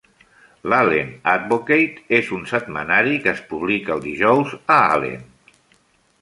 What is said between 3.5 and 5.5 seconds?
publica el dijous a Allen.